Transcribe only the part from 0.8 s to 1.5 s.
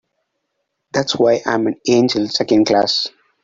That's why